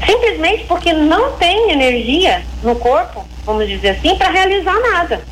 Simplesmente 0.05 0.65
porque 0.65 0.93
não 0.93 1.33
tem 1.33 1.71
energia 1.71 2.43
no 2.63 2.75
corpo, 2.77 3.25
vamos 3.45 3.69
dizer 3.69 3.91
assim, 3.91 4.17
para 4.17 4.31
realizar 4.31 4.79
nada. 4.81 5.23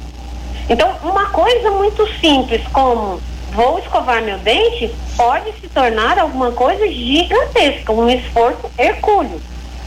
Então, 0.68 0.94
uma 1.02 1.26
coisa 1.30 1.70
muito 1.70 2.06
simples 2.20 2.62
como 2.72 3.20
vou 3.52 3.78
escovar 3.78 4.22
meu 4.22 4.38
dente 4.38 4.90
pode 5.16 5.52
se 5.60 5.68
tornar 5.68 6.18
alguma 6.18 6.52
coisa 6.52 6.86
gigantesca, 6.88 7.92
um 7.92 8.08
esforço 8.08 8.70
hercúleo, 8.78 9.40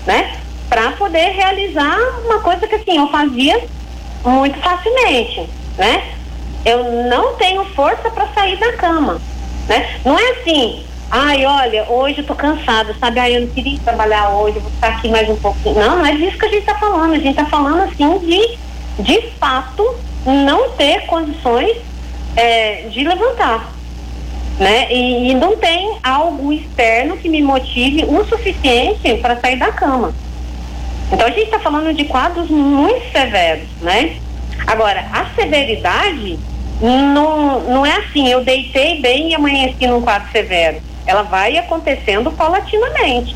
né? 0.05 0.37
Para 0.69 0.91
poder 0.91 1.31
realizar 1.31 1.97
uma 2.25 2.39
coisa 2.41 2.67
que 2.67 2.75
assim 2.75 2.97
eu 2.97 3.07
fazia 3.07 3.63
muito 4.23 4.59
facilmente, 4.59 5.49
né? 5.77 6.13
Eu 6.63 6.83
não 7.09 7.35
tenho 7.35 7.65
força 7.73 8.09
para 8.09 8.27
sair 8.33 8.57
da 8.57 8.73
cama, 8.73 9.19
né? 9.67 9.99
Não 10.03 10.17
é 10.17 10.31
assim, 10.31 10.83
ai, 11.09 11.45
olha, 11.45 11.85
hoje 11.89 12.19
eu 12.19 12.25
tô 12.25 12.35
cansada, 12.35 12.95
sabe? 12.99 13.19
Ai, 13.19 13.37
eu 13.37 13.41
não 13.41 13.47
queria 13.47 13.79
trabalhar 13.79 14.29
hoje, 14.29 14.59
vou 14.59 14.71
ficar 14.71 14.89
aqui 14.89 15.09
mais 15.09 15.29
um 15.29 15.35
pouquinho. 15.35 15.75
Não, 15.75 15.97
não 15.97 16.05
é 16.05 16.15
disso 16.15 16.37
que 16.37 16.45
a 16.45 16.49
gente 16.49 16.65
tá 16.65 16.75
falando. 16.75 17.13
A 17.13 17.19
gente 17.19 17.35
tá 17.35 17.45
falando 17.45 17.81
assim 17.81 18.19
de, 18.19 18.57
de 19.03 19.21
fato, 19.39 19.95
não 20.25 20.71
ter 20.71 21.05
condições 21.05 21.77
é, 22.35 22.87
de 22.89 23.03
levantar. 23.03 23.73
Né? 24.59 24.91
E, 24.91 25.31
e, 25.31 25.33
não 25.33 25.57
tem 25.57 25.97
algo 26.01 26.53
externo 26.53 27.17
que 27.17 27.27
me 27.27 27.41
motive 27.41 28.05
o 28.05 28.23
suficiente 28.25 29.15
para 29.15 29.37
sair 29.37 29.57
da 29.57 29.71
cama. 29.71 30.13
Então 31.11 31.27
a 31.27 31.31
gente 31.31 31.43
está 31.43 31.59
falando 31.59 31.93
de 31.93 32.05
quadros 32.05 32.49
muito 32.49 33.11
severos, 33.11 33.67
né? 33.81 34.15
Agora, 34.65 35.05
a 35.11 35.25
severidade 35.35 36.39
não, 36.81 37.59
não 37.61 37.85
é 37.85 37.97
assim, 37.97 38.27
eu 38.29 38.43
deitei 38.43 39.01
bem 39.01 39.31
e 39.31 39.35
amanheci 39.35 39.87
num 39.87 40.01
quadro 40.01 40.31
severo. 40.31 40.81
Ela 41.05 41.23
vai 41.23 41.57
acontecendo 41.57 42.31
paulatinamente. 42.31 43.35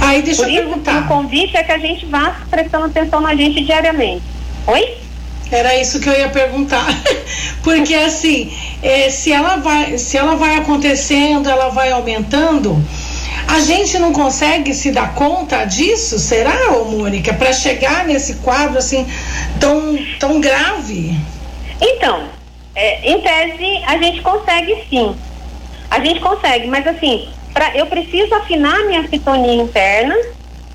Aí 0.00 0.22
deixa 0.22 0.42
Por 0.42 0.50
eu 0.50 0.54
isso, 0.54 0.68
perguntar. 0.68 1.02
O 1.02 1.08
convite 1.08 1.56
é 1.56 1.62
que 1.62 1.72
a 1.72 1.78
gente 1.78 2.06
vá 2.06 2.36
prestando 2.50 2.86
atenção 2.86 3.20
na 3.20 3.34
gente 3.34 3.64
diariamente. 3.64 4.22
Oi? 4.66 4.96
Era 5.50 5.76
isso 5.76 6.00
que 6.00 6.08
eu 6.08 6.18
ia 6.18 6.28
perguntar. 6.28 6.86
Porque 7.62 7.94
assim, 7.94 8.52
eh, 8.82 9.10
se, 9.10 9.30
ela 9.32 9.56
vai, 9.56 9.98
se 9.98 10.16
ela 10.16 10.34
vai 10.34 10.56
acontecendo, 10.56 11.48
ela 11.48 11.68
vai 11.68 11.92
aumentando, 11.92 12.82
a 13.46 13.60
gente 13.60 13.98
não 13.98 14.12
consegue 14.12 14.72
se 14.72 14.90
dar 14.90 15.14
conta 15.14 15.64
disso, 15.64 16.18
será, 16.18 16.72
ô 16.72 16.86
Mônica, 16.86 17.34
para 17.34 17.52
chegar 17.52 18.06
nesse 18.06 18.36
quadro 18.36 18.78
assim 18.78 19.06
tão, 19.60 19.98
tão 20.18 20.40
grave? 20.40 21.14
Então, 21.80 22.24
é, 22.74 23.10
em 23.10 23.20
tese, 23.20 23.84
a 23.86 23.98
gente 23.98 24.22
consegue 24.22 24.84
sim. 24.88 25.14
A 25.92 26.00
gente 26.00 26.20
consegue, 26.20 26.66
mas 26.66 26.86
assim, 26.86 27.28
pra, 27.52 27.76
eu 27.76 27.86
preciso 27.86 28.34
afinar 28.34 28.86
minha 28.86 29.06
sintonia 29.06 29.62
interna 29.62 30.14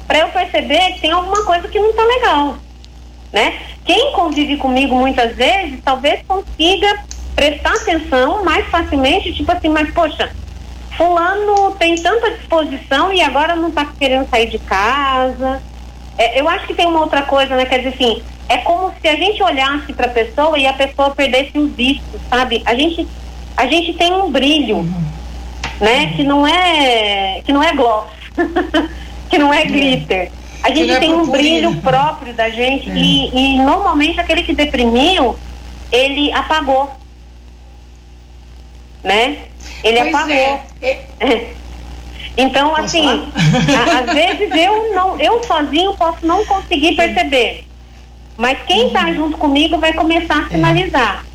para 0.07 0.19
eu 0.19 0.29
perceber 0.29 0.93
que 0.93 1.01
tem 1.01 1.11
alguma 1.11 1.43
coisa 1.43 1.67
que 1.67 1.79
não 1.79 1.91
tá 1.93 2.03
legal 2.03 2.57
né? 3.31 3.59
Quem 3.85 4.11
convive 4.13 4.57
comigo 4.57 4.95
muitas 4.95 5.35
vezes 5.35 5.79
talvez 5.83 6.21
consiga 6.27 6.87
prestar 7.35 7.73
atenção 7.73 8.43
mais 8.43 8.65
facilmente, 8.67 9.33
tipo 9.33 9.51
assim, 9.51 9.69
mas 9.69 9.91
poxa, 9.93 10.31
fulano 10.95 11.75
tem 11.77 11.95
tanta 11.95 12.31
disposição 12.31 13.13
e 13.13 13.21
agora 13.21 13.55
não 13.55 13.69
está 13.69 13.85
querendo 13.85 14.27
sair 14.29 14.49
de 14.49 14.57
casa. 14.59 15.61
É, 16.17 16.39
eu 16.41 16.49
acho 16.49 16.65
que 16.65 16.73
tem 16.73 16.87
uma 16.87 17.01
outra 17.01 17.21
coisa, 17.21 17.55
né? 17.55 17.65
Quer 17.65 17.77
dizer 17.77 17.93
assim, 17.93 18.23
é 18.49 18.57
como 18.57 18.91
se 18.99 19.07
a 19.07 19.15
gente 19.15 19.43
olhasse 19.43 19.93
para 19.93 20.07
a 20.07 20.09
pessoa 20.09 20.57
e 20.57 20.65
a 20.65 20.73
pessoa 20.73 21.11
perdesse 21.11 21.57
o 21.57 21.67
visto, 21.67 22.19
sabe? 22.29 22.63
A 22.65 22.73
gente, 22.73 23.07
a 23.57 23.65
gente 23.65 23.93
tem 23.93 24.13
um 24.13 24.31
brilho, 24.31 24.87
né? 25.81 26.13
Que 26.15 26.23
não 26.23 26.47
é, 26.47 27.41
que 27.43 27.51
não 27.51 27.63
é 27.63 27.73
gloss, 27.73 28.05
que 29.29 29.37
não 29.39 29.51
é 29.51 29.65
glitter. 29.65 30.31
A 30.63 30.69
gente 30.69 30.91
é 30.91 30.99
tem 30.99 31.13
um 31.13 31.27
brilho 31.29 31.75
próprio 31.81 32.33
da 32.33 32.49
gente 32.49 32.89
é. 32.89 32.93
e, 32.95 33.55
e, 33.55 33.57
normalmente 33.57 34.19
aquele 34.19 34.43
que 34.43 34.53
deprimiu, 34.53 35.35
ele 35.91 36.31
apagou. 36.31 36.91
Né? 39.03 39.39
Ele 39.83 39.99
pois 39.99 40.15
apagou. 40.15 40.61
É. 40.81 41.57
Então, 42.39 42.69
posso 42.69 42.81
assim, 42.83 43.03
a, 43.07 43.99
às 43.99 44.13
vezes 44.13 44.55
eu 44.55 44.93
não, 44.93 45.19
eu 45.19 45.43
sozinho 45.43 45.95
posso 45.95 46.23
não 46.23 46.45
conseguir 46.45 46.95
perceber. 46.95 47.65
Mas 48.37 48.59
quem 48.67 48.87
está 48.87 49.07
uhum. 49.07 49.15
junto 49.15 49.37
comigo 49.39 49.79
vai 49.79 49.91
começar 49.91 50.43
a 50.43 50.45
é. 50.45 50.49
sinalizar. 50.49 51.25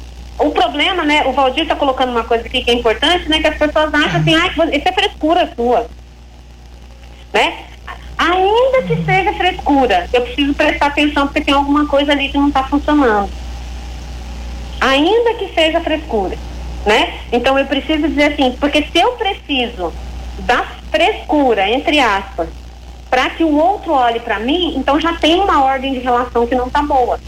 O 0.43 0.51
problema, 0.51 1.05
né? 1.05 1.25
O 1.27 1.33
Valdir 1.33 1.63
está 1.63 1.77
colocando 1.77 2.11
uma 2.11 2.25
coisa 2.25 2.47
aqui 2.47 2.63
que 2.63 2.71
é 2.71 2.75
importante, 2.75 3.29
né? 3.29 3.41
Que 3.41 3.47
as 3.47 3.57
pessoas 3.57 3.95
acham 3.95 4.21
assim, 4.21 4.35
ah, 4.35 4.49
isso 4.49 4.89
é 4.89 4.93
frescura 4.93 5.53
sua. 5.55 5.89
Né? 7.33 7.65
Ainda 8.19 8.83
que 8.83 9.05
seja 9.05 9.33
frescura, 9.33 10.09
eu 10.13 10.23
preciso 10.23 10.55
prestar 10.55 10.87
atenção 10.87 11.27
porque 11.27 11.41
tem 11.41 11.55
alguma 11.55 11.87
coisa 11.87 12.13
ali 12.13 12.29
que 12.29 12.39
não 12.39 12.49
está 12.49 12.63
funcionando. 12.65 13.31
Ainda 14.81 15.35
que 15.35 15.53
seja 15.55 15.81
frescura, 15.81 16.37
né? 16.85 17.15
Então 17.33 17.59
eu 17.59 17.67
preciso 17.67 18.09
dizer 18.09 18.33
assim, 18.33 18.57
porque 18.61 18.83
se 18.83 18.99
eu 18.99 19.13
preciso 19.13 19.93
da 20.41 20.65
frescura, 20.91 21.69
entre 21.69 21.99
aspas, 22.01 22.49
para 23.09 23.31
que 23.31 23.45
o 23.45 23.55
outro 23.55 23.93
olhe 23.93 24.21
para 24.21 24.39
mim, 24.39 24.75
então 24.77 25.01
já 25.01 25.15
tem 25.15 25.41
uma 25.41 25.65
ordem 25.65 25.93
de 25.93 26.01
relação 26.01 26.47
que 26.47 26.55
não 26.55 26.67
está 26.67 26.83
boa. 26.83 27.19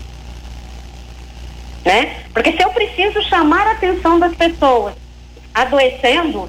Né? 1.84 2.16
Porque 2.32 2.52
se 2.52 2.62
eu 2.62 2.70
preciso 2.70 3.22
chamar 3.22 3.66
a 3.66 3.72
atenção 3.72 4.18
das 4.18 4.34
pessoas 4.34 4.94
adoecendo, 5.52 6.48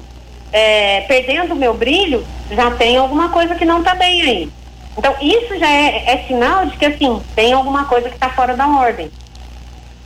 é, 0.52 1.02
perdendo 1.02 1.52
o 1.52 1.56
meu 1.56 1.74
brilho, 1.74 2.26
já 2.50 2.70
tem 2.72 2.96
alguma 2.96 3.28
coisa 3.28 3.54
que 3.54 3.64
não 3.64 3.80
está 3.80 3.94
bem 3.94 4.22
aí. 4.22 4.50
Então, 4.96 5.14
isso 5.20 5.58
já 5.58 5.70
é, 5.70 6.04
é, 6.06 6.24
sinal 6.26 6.64
de 6.66 6.76
que, 6.76 6.86
assim, 6.86 7.20
tem 7.34 7.52
alguma 7.52 7.84
coisa 7.84 8.08
que 8.08 8.14
está 8.14 8.30
fora 8.30 8.56
da 8.56 8.66
ordem, 8.66 9.10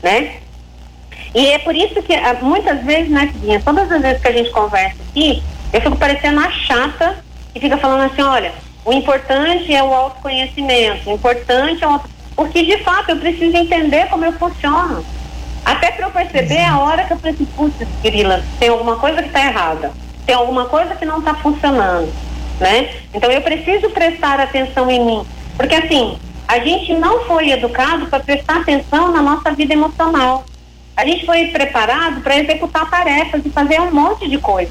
né? 0.03 0.37
E 1.33 1.47
é 1.47 1.59
por 1.61 1.77
isso 1.77 2.03
que, 2.03 2.13
ah, 2.13 2.37
muitas 2.43 2.83
vezes, 2.83 3.09
né, 3.09 3.31
Cidinha, 3.33 3.63
todas 3.65 3.91
as 3.91 4.03
vezes 4.03 4.21
que 4.21 4.29
a 4.29 4.33
gente 4.33 4.51
conversa 4.51 4.97
aqui, 5.09 5.41
eu 5.73 5.81
fico 5.81 5.97
parecendo 5.97 6.41
a 6.41 6.51
chata 6.51 7.25
e 7.55 7.61
fica 7.61 7.79
falando 7.79 8.11
assim, 8.11 8.23
olha, 8.23 8.53
o 8.85 8.93
importante 8.93 9.73
é 9.73 9.83
o 9.83 9.95
autoconhecimento, 9.95 11.09
o 11.09 11.15
importante 11.15 11.85
é 11.85 11.89
o... 11.89 12.01
Porque, 12.35 12.65
de 12.65 12.79
fato, 12.79 13.11
eu 13.11 13.17
preciso 13.17 13.57
entender 13.57 14.09
como 14.09 14.25
eu 14.25 14.33
funciono. 14.33 15.05
Até 15.71 15.93
para 15.93 16.07
eu 16.07 16.11
perceber 16.11 16.65
a 16.65 16.79
hora 16.79 17.05
que 17.05 17.13
eu 17.13 17.19
preciso, 17.19 17.49
putz, 17.57 17.77
grila, 18.03 18.43
tem 18.59 18.69
alguma 18.69 18.97
coisa 18.97 19.23
que 19.23 19.29
está 19.29 19.41
errada 19.41 19.93
tem 20.31 20.37
alguma 20.37 20.67
coisa 20.67 20.95
que 20.95 21.05
não 21.05 21.19
está 21.19 21.35
funcionando, 21.35 22.09
né? 22.61 22.89
Então 23.13 23.29
eu 23.33 23.43
preciso 23.43 23.91
prestar 23.91 24.39
atenção 24.39 24.89
em 24.89 25.05
mim, 25.05 25.27
porque 25.57 25.75
assim 25.75 26.17
a 26.47 26.61
gente 26.61 26.95
não 26.95 27.25
foi 27.25 27.51
educado 27.51 28.07
para 28.07 28.21
prestar 28.21 28.59
atenção 28.59 29.11
na 29.11 29.21
nossa 29.23 29.51
vida 29.53 29.73
emocional. 29.73 30.45
A 30.97 31.05
gente 31.05 31.27
foi 31.27 31.47
preparado 31.47 32.21
para 32.21 32.37
executar 32.37 32.89
tarefas 32.89 33.45
e 33.45 33.51
fazer 33.51 33.81
um 33.81 33.91
monte 33.91 34.29
de 34.29 34.39
coisa, 34.39 34.71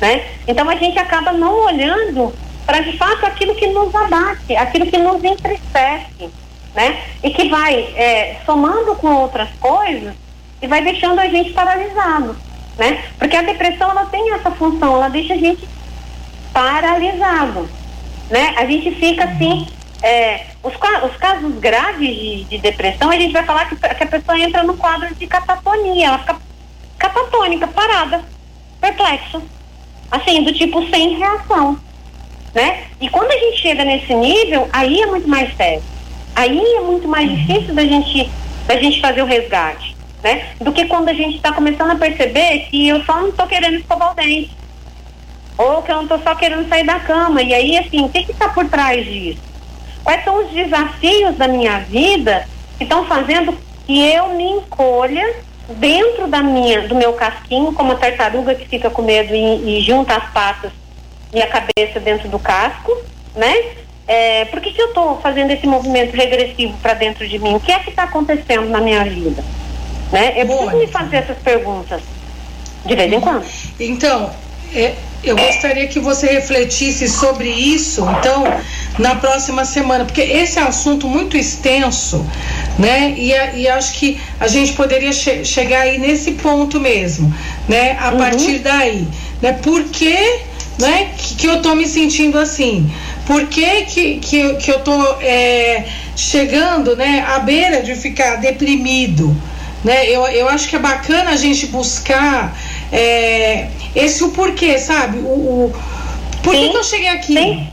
né? 0.00 0.24
Então 0.48 0.70
a 0.70 0.76
gente 0.76 0.98
acaba 0.98 1.32
não 1.32 1.66
olhando 1.66 2.32
para 2.64 2.80
de 2.80 2.96
fato 2.96 3.26
aquilo 3.26 3.54
que 3.54 3.66
nos 3.66 3.94
abate, 3.94 4.56
aquilo 4.56 4.86
que 4.86 4.96
nos 4.96 5.22
entristece, 5.22 6.30
né? 6.74 6.98
E 7.22 7.28
que 7.28 7.50
vai 7.50 7.74
é, 7.94 8.36
somando 8.46 8.94
com 8.94 9.08
outras 9.08 9.50
coisas 9.60 10.23
e 10.64 10.66
vai 10.66 10.82
deixando 10.82 11.18
a 11.18 11.28
gente 11.28 11.52
paralisado 11.52 12.36
né? 12.78 13.04
Porque 13.18 13.36
a 13.36 13.42
depressão 13.42 13.90
ela 13.90 14.06
tem 14.06 14.32
essa 14.32 14.50
função, 14.50 14.94
ela 14.94 15.08
deixa 15.08 15.34
a 15.34 15.36
gente 15.36 15.66
paralisado, 16.52 17.68
né? 18.30 18.54
A 18.56 18.64
gente 18.66 18.90
fica 18.92 19.24
assim, 19.24 19.66
é, 20.02 20.46
os, 20.62 20.74
os, 20.74 21.16
casos 21.16 21.54
graves 21.58 22.08
de, 22.08 22.44
de, 22.44 22.58
depressão, 22.58 23.10
a 23.10 23.16
gente 23.16 23.32
vai 23.32 23.44
falar 23.44 23.68
que, 23.68 23.76
que, 23.76 24.04
a 24.04 24.06
pessoa 24.06 24.38
entra 24.38 24.62
no 24.62 24.76
quadro 24.76 25.14
de 25.14 25.26
catatonia, 25.26 26.08
ela 26.08 26.18
fica 26.18 26.36
catatônica, 26.98 27.66
parada, 27.68 28.22
perplexa, 28.80 29.40
assim, 30.10 30.42
do 30.42 30.52
tipo 30.52 30.88
sem 30.90 31.16
reação, 31.16 31.78
né? 32.54 32.84
E 33.00 33.08
quando 33.08 33.30
a 33.30 33.38
gente 33.38 33.58
chega 33.58 33.84
nesse 33.84 34.14
nível, 34.14 34.68
aí 34.72 35.00
é 35.00 35.06
muito 35.06 35.28
mais 35.28 35.54
sério. 35.56 35.82
Aí 36.36 36.58
é 36.58 36.80
muito 36.80 37.06
mais 37.06 37.30
difícil 37.30 37.74
da 37.74 37.82
gente, 37.82 38.28
da 38.66 38.76
gente 38.76 39.00
fazer 39.00 39.22
o 39.22 39.26
resgate, 39.26 39.93
né? 40.24 40.46
Do 40.58 40.72
que 40.72 40.86
quando 40.86 41.10
a 41.10 41.12
gente 41.12 41.36
está 41.36 41.52
começando 41.52 41.90
a 41.90 41.96
perceber 41.96 42.60
que 42.70 42.88
eu 42.88 43.04
só 43.04 43.20
não 43.20 43.28
estou 43.28 43.46
querendo 43.46 43.76
escovar 43.76 44.12
o 44.12 44.14
dente. 44.14 44.50
Ou 45.58 45.82
que 45.82 45.92
eu 45.92 45.96
não 45.96 46.04
estou 46.04 46.18
só 46.20 46.34
querendo 46.34 46.66
sair 46.66 46.84
da 46.84 46.98
cama. 46.98 47.42
E 47.42 47.52
aí, 47.52 47.76
assim, 47.76 48.02
o 48.02 48.08
que 48.08 48.32
está 48.32 48.48
por 48.48 48.66
trás 48.68 49.04
disso? 49.04 49.38
Quais 50.02 50.24
são 50.24 50.44
os 50.44 50.50
desafios 50.50 51.36
da 51.36 51.46
minha 51.46 51.78
vida 51.80 52.48
que 52.78 52.84
estão 52.84 53.04
fazendo 53.04 53.56
que 53.86 54.02
eu 54.12 54.30
me 54.30 54.44
encolha 54.44 55.36
dentro 55.68 56.26
da 56.26 56.42
minha, 56.42 56.88
do 56.88 56.94
meu 56.94 57.12
casquinho, 57.12 57.72
como 57.72 57.92
a 57.92 57.96
tartaruga 57.96 58.54
que 58.54 58.66
fica 58.66 58.90
com 58.90 59.02
medo 59.02 59.34
e, 59.34 59.78
e 59.78 59.80
junta 59.82 60.16
as 60.16 60.30
patas 60.32 60.72
e 61.32 61.40
a 61.40 61.46
cabeça 61.46 62.00
dentro 62.00 62.28
do 62.28 62.38
casco, 62.38 62.96
né? 63.36 63.54
É, 64.06 64.44
por 64.46 64.60
que, 64.60 64.72
que 64.72 64.80
eu 64.80 64.88
estou 64.88 65.20
fazendo 65.20 65.50
esse 65.50 65.66
movimento 65.66 66.14
regressivo 66.14 66.76
para 66.78 66.94
dentro 66.94 67.26
de 67.26 67.38
mim? 67.38 67.54
O 67.54 67.60
que 67.60 67.72
é 67.72 67.78
que 67.78 67.90
está 67.90 68.04
acontecendo 68.04 68.68
na 68.68 68.80
minha 68.80 69.04
vida? 69.04 69.42
Né? 70.12 70.34
Eu 70.36 70.46
preciso 70.46 70.76
me 70.76 70.86
fazer 70.86 71.16
essas 71.16 71.38
perguntas 71.38 72.02
de 72.84 72.94
vez 72.94 73.12
em 73.12 73.20
quando. 73.20 73.44
Então, 73.80 74.30
é, 74.74 74.94
eu 75.22 75.36
gostaria 75.36 75.86
que 75.86 75.98
você 75.98 76.26
refletisse 76.26 77.08
sobre 77.08 77.48
isso, 77.48 78.06
então, 78.18 78.44
na 78.98 79.14
próxima 79.14 79.64
semana, 79.64 80.04
porque 80.04 80.20
esse 80.20 80.58
é 80.58 80.64
um 80.64 80.68
assunto 80.68 81.08
muito 81.08 81.36
extenso, 81.36 82.24
né? 82.78 83.14
E, 83.16 83.30
e 83.60 83.68
acho 83.68 83.94
que 83.94 84.20
a 84.38 84.46
gente 84.46 84.72
poderia 84.74 85.12
che 85.12 85.44
chegar 85.44 85.82
aí 85.82 85.98
nesse 85.98 86.32
ponto 86.32 86.78
mesmo, 86.78 87.32
né? 87.68 87.96
A 87.98 88.10
uhum. 88.10 88.18
partir 88.18 88.58
daí, 88.58 89.08
né? 89.40 89.52
Por 89.54 89.84
que, 89.84 90.40
né? 90.78 91.08
Que, 91.16 91.34
que 91.36 91.46
eu 91.46 91.62
tô 91.62 91.74
me 91.74 91.86
sentindo 91.86 92.38
assim? 92.38 92.90
Por 93.26 93.46
que, 93.46 93.82
que, 93.82 94.18
que, 94.18 94.54
que 94.56 94.70
eu 94.70 94.80
tô 94.80 94.92
é, 95.22 95.84
chegando, 96.14 96.94
né? 96.94 97.24
À 97.26 97.38
beira 97.38 97.82
de 97.82 97.94
ficar 97.94 98.36
deprimido, 98.36 99.34
né? 99.84 100.08
Eu, 100.08 100.26
eu 100.28 100.48
acho 100.48 100.68
que 100.68 100.76
é 100.76 100.78
bacana 100.78 101.30
a 101.30 101.36
gente 101.36 101.66
buscar 101.66 102.56
é, 102.90 103.68
esse 103.94 104.24
o 104.24 104.30
porquê, 104.30 104.78
sabe? 104.78 105.18
O, 105.18 105.66
o 105.66 105.74
por 106.42 106.54
que, 106.54 106.70
que, 106.70 106.76
eu 106.76 106.84
cheguei 106.84 107.08
aqui? 107.08 107.34
Sim. 107.34 107.68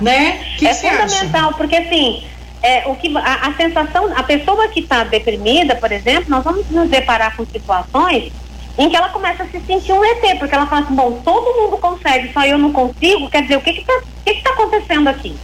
Né? 0.00 0.40
Que 0.56 0.66
é 0.66 0.74
que 0.74 0.88
fundamental, 0.88 1.54
porque 1.54 1.76
assim, 1.76 2.24
é, 2.62 2.86
o 2.86 2.94
que, 2.94 3.16
a, 3.16 3.48
a 3.48 3.54
sensação, 3.54 4.12
a 4.16 4.22
pessoa 4.22 4.68
que 4.68 4.80
está 4.80 5.04
deprimida, 5.04 5.74
por 5.74 5.90
exemplo, 5.90 6.26
nós 6.28 6.44
vamos 6.44 6.68
nos 6.70 6.88
deparar 6.88 7.36
com 7.36 7.44
situações 7.44 8.32
em 8.78 8.88
que 8.88 8.96
ela 8.96 9.08
começa 9.08 9.42
a 9.42 9.46
se 9.46 9.60
sentir 9.60 9.92
um 9.92 10.04
ET, 10.04 10.38
porque 10.38 10.54
ela 10.54 10.66
fala 10.66 10.82
assim, 10.82 10.94
bom, 10.94 11.20
todo 11.24 11.60
mundo 11.60 11.78
consegue, 11.78 12.32
só 12.32 12.44
eu 12.44 12.56
não 12.56 12.72
consigo, 12.72 13.28
quer 13.28 13.42
dizer, 13.42 13.56
o 13.56 13.60
que 13.60 13.72
que 13.72 13.80
está 13.80 14.00
que 14.24 14.34
que 14.34 14.42
tá 14.42 14.50
acontecendo 14.50 15.08
aqui? 15.08 15.36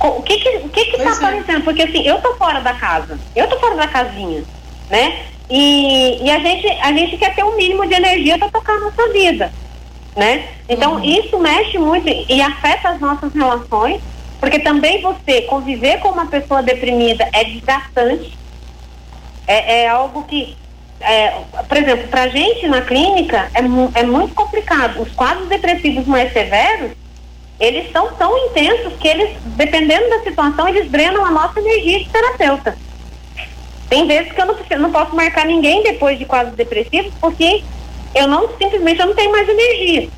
O 0.00 0.22
que 0.22 0.36
que, 0.38 0.48
o 0.58 0.68
que, 0.68 0.84
que 0.86 0.98
tá 0.98 1.10
é. 1.10 1.12
aparecendo? 1.12 1.64
Porque 1.64 1.82
assim, 1.82 2.02
eu 2.06 2.20
tô 2.20 2.34
fora 2.34 2.60
da 2.60 2.74
casa, 2.74 3.18
eu 3.34 3.48
tô 3.48 3.58
fora 3.58 3.76
da 3.76 3.88
casinha, 3.88 4.44
né? 4.90 5.24
E, 5.48 6.24
e 6.24 6.30
a, 6.30 6.38
gente, 6.40 6.66
a 6.66 6.92
gente 6.92 7.16
quer 7.16 7.34
ter 7.34 7.44
um 7.44 7.56
mínimo 7.56 7.86
de 7.86 7.94
energia 7.94 8.36
para 8.38 8.50
tocar 8.50 8.74
a 8.74 8.80
nossa 8.80 9.12
vida, 9.12 9.52
né? 10.16 10.48
Então, 10.68 10.96
uhum. 10.96 11.04
isso 11.04 11.38
mexe 11.38 11.78
muito 11.78 12.08
e 12.08 12.42
afeta 12.42 12.90
as 12.90 13.00
nossas 13.00 13.32
relações, 13.32 14.00
porque 14.40 14.58
também 14.58 15.00
você 15.00 15.42
conviver 15.42 16.00
com 16.00 16.08
uma 16.08 16.26
pessoa 16.26 16.62
deprimida 16.62 17.28
é 17.32 17.44
desgastante, 17.44 18.36
é, 19.46 19.82
é 19.82 19.88
algo 19.88 20.24
que, 20.24 20.56
é, 21.00 21.40
por 21.68 21.76
exemplo, 21.76 22.08
para 22.08 22.24
a 22.24 22.28
gente 22.28 22.66
na 22.66 22.82
clínica 22.82 23.48
é, 23.54 24.00
é 24.00 24.02
muito 24.02 24.34
complicado. 24.34 25.00
Os 25.00 25.12
quadros 25.12 25.48
depressivos 25.48 26.06
mais 26.06 26.32
severos, 26.32 26.90
eles 27.58 27.90
são 27.90 28.12
tão 28.14 28.36
intensos 28.46 28.92
que 29.00 29.08
eles, 29.08 29.36
dependendo 29.56 30.10
da 30.10 30.20
situação, 30.20 30.68
eles 30.68 30.90
drenam 30.90 31.24
a 31.24 31.30
nossa 31.30 31.58
energia 31.58 32.00
de 32.00 32.08
terapeuta. 32.08 32.76
Tem 33.88 34.06
vezes 34.06 34.32
que 34.32 34.40
eu 34.40 34.46
não, 34.46 34.56
não 34.78 34.92
posso 34.92 35.14
marcar 35.14 35.46
ninguém 35.46 35.82
depois 35.82 36.18
de 36.18 36.24
quadros 36.24 36.54
depressivos 36.54 37.12
porque 37.20 37.62
eu 38.14 38.26
não 38.26 38.48
simplesmente 38.58 39.00
eu 39.00 39.06
não 39.06 39.14
tenho 39.14 39.32
mais 39.32 39.48
energia. 39.48 40.08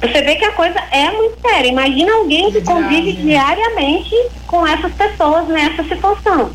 Você 0.00 0.22
vê 0.22 0.36
que 0.36 0.44
a 0.44 0.52
coisa 0.52 0.78
é 0.90 1.10
muito 1.10 1.40
séria. 1.40 1.68
Imagina 1.68 2.12
alguém 2.14 2.52
que 2.52 2.62
convive 2.62 3.12
diariamente 3.12 4.14
com 4.46 4.66
essas 4.66 4.92
pessoas 4.92 5.48
nessa 5.48 5.82
situação. 5.84 6.52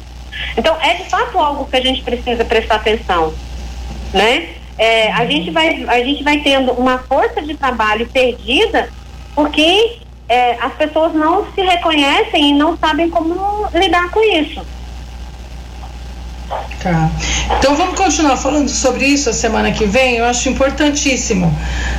Então, 0.57 0.75
é 0.81 0.95
de 0.95 1.09
fato 1.09 1.37
algo 1.37 1.65
que 1.65 1.75
a 1.75 1.81
gente 1.81 2.01
precisa 2.01 2.43
prestar 2.43 2.75
atenção, 2.75 3.33
né? 4.13 4.49
É, 4.77 5.11
a 5.11 5.25
gente 5.25 5.51
vai 5.51 5.85
a 5.87 6.03
gente 6.03 6.23
vai 6.23 6.39
tendo 6.39 6.71
uma 6.71 6.97
força 6.97 7.41
de 7.41 7.53
trabalho 7.53 8.07
perdida 8.07 8.89
porque 9.35 9.99
é, 10.27 10.53
as 10.61 10.73
pessoas 10.73 11.13
não 11.13 11.45
se 11.53 11.61
reconhecem 11.61 12.51
e 12.51 12.53
não 12.53 12.77
sabem 12.77 13.09
como 13.09 13.67
lidar 13.73 14.09
com 14.09 14.21
isso. 14.21 14.61
Tá. 16.81 17.09
Então 17.57 17.75
vamos 17.75 17.97
continuar 17.97 18.37
falando 18.37 18.69
sobre 18.69 19.05
isso 19.05 19.29
a 19.29 19.33
semana 19.33 19.71
que 19.71 19.85
vem. 19.85 20.17
Eu 20.17 20.25
acho 20.25 20.49
importantíssimo 20.49 21.51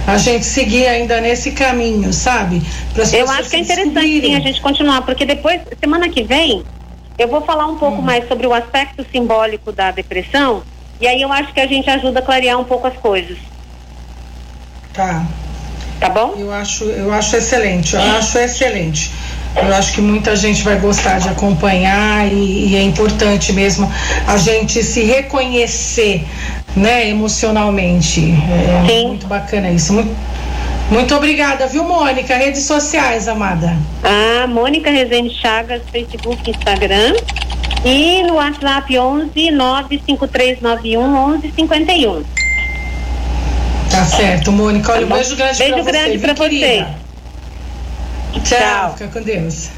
a 0.06 0.16
gente 0.16 0.44
seguir 0.44 0.86
ainda 0.86 1.20
nesse 1.20 1.52
caminho, 1.52 2.12
sabe? 2.12 2.62
Eu 3.12 3.28
acho 3.30 3.50
que 3.50 3.56
é 3.56 3.60
interessante 3.60 4.20
sim, 4.20 4.34
a 4.34 4.40
gente 4.40 4.60
continuar, 4.60 5.02
porque 5.02 5.24
depois, 5.24 5.60
semana 5.80 6.08
que 6.08 6.22
vem, 6.22 6.62
eu 7.18 7.28
vou 7.28 7.40
falar 7.40 7.66
um 7.66 7.76
pouco 7.76 7.98
hum. 7.98 8.02
mais 8.02 8.28
sobre 8.28 8.46
o 8.46 8.52
aspecto 8.52 9.04
simbólico 9.10 9.72
da 9.72 9.90
depressão. 9.90 10.62
E 11.00 11.06
aí 11.06 11.20
eu 11.20 11.32
acho 11.32 11.52
que 11.52 11.60
a 11.60 11.66
gente 11.66 11.88
ajuda 11.90 12.20
a 12.20 12.22
clarear 12.22 12.58
um 12.58 12.64
pouco 12.64 12.86
as 12.86 12.96
coisas. 12.96 13.38
Tá. 14.92 15.26
Tá 16.00 16.08
bom? 16.08 16.34
Eu 16.38 16.52
acho, 16.52 16.84
eu 16.84 17.12
acho 17.12 17.36
excelente, 17.36 17.94
eu 17.94 18.02
acho 18.02 18.38
excelente. 18.38 19.10
Eu 19.56 19.72
acho 19.74 19.92
que 19.92 20.00
muita 20.00 20.34
gente 20.34 20.62
vai 20.62 20.78
gostar 20.78 21.18
de 21.20 21.28
acompanhar 21.28 22.26
e, 22.26 22.70
e 22.70 22.76
é 22.76 22.82
importante 22.82 23.52
mesmo 23.52 23.90
a 24.26 24.36
gente 24.36 24.82
se 24.82 25.04
reconhecer, 25.04 26.26
né, 26.74 27.08
emocionalmente. 27.08 28.20
É 28.20 28.88
Sim. 28.88 29.08
muito 29.08 29.26
bacana 29.28 29.70
isso. 29.70 29.92
Muito, 29.92 30.14
muito 30.90 31.14
obrigada, 31.14 31.68
viu, 31.68 31.84
Mônica? 31.84 32.36
Redes 32.36 32.64
sociais, 32.64 33.28
amada. 33.28 33.76
Ah, 34.02 34.46
Mônica 34.48 34.90
Rezende 34.90 35.32
Chagas, 35.34 35.82
Facebook, 35.90 36.50
Instagram. 36.50 37.14
E 37.84 38.22
no 38.22 38.34
WhatsApp 38.34 38.98
11 38.98 39.50
95391 39.52 41.38
1151. 41.38 42.24
Tá 43.94 44.04
certo, 44.06 44.50
Mônica. 44.50 44.90
Olha, 44.90 45.06
tá 45.06 45.14
um 45.14 45.16
beijo 45.16 45.36
grande 45.36 45.58
beijo 45.58 45.74
pra 45.74 45.82
grande 45.84 46.18
você. 46.18 46.18
Beijo 46.18 46.20
grande 46.20 46.34
pra 46.34 46.48
você. 46.48 46.86
Tchau, 48.32 48.42
Tchau. 48.42 48.92
Fica 48.96 49.08
com 49.08 49.22
Deus. 49.22 49.70